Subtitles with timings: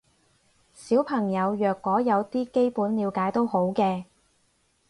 [0.73, 4.05] 小朋友若果有啲基本了解都好嘅